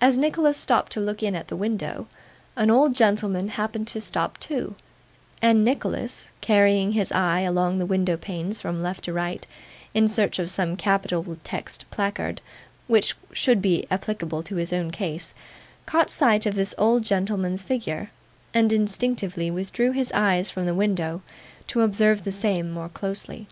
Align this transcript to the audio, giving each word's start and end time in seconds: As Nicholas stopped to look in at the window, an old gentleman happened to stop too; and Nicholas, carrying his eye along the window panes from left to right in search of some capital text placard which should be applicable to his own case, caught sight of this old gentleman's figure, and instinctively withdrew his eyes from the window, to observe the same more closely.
As 0.00 0.16
Nicholas 0.16 0.56
stopped 0.56 0.92
to 0.92 1.00
look 1.00 1.24
in 1.24 1.34
at 1.34 1.48
the 1.48 1.56
window, 1.56 2.06
an 2.54 2.70
old 2.70 2.94
gentleman 2.94 3.48
happened 3.48 3.88
to 3.88 4.00
stop 4.00 4.38
too; 4.38 4.76
and 5.42 5.64
Nicholas, 5.64 6.30
carrying 6.40 6.92
his 6.92 7.10
eye 7.10 7.40
along 7.40 7.80
the 7.80 7.84
window 7.84 8.16
panes 8.16 8.60
from 8.60 8.80
left 8.80 9.02
to 9.06 9.12
right 9.12 9.44
in 9.92 10.06
search 10.06 10.38
of 10.38 10.52
some 10.52 10.76
capital 10.76 11.36
text 11.42 11.84
placard 11.90 12.40
which 12.86 13.16
should 13.32 13.60
be 13.60 13.88
applicable 13.90 14.44
to 14.44 14.54
his 14.54 14.72
own 14.72 14.92
case, 14.92 15.34
caught 15.84 16.12
sight 16.12 16.46
of 16.46 16.54
this 16.54 16.72
old 16.78 17.02
gentleman's 17.04 17.64
figure, 17.64 18.12
and 18.54 18.72
instinctively 18.72 19.50
withdrew 19.50 19.90
his 19.90 20.12
eyes 20.12 20.48
from 20.48 20.64
the 20.64 20.76
window, 20.78 21.22
to 21.66 21.80
observe 21.80 22.22
the 22.22 22.30
same 22.30 22.70
more 22.70 22.88
closely. 22.88 23.48